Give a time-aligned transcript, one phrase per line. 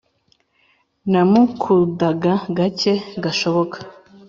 [1.11, 3.77] namukudaga gake gashoboka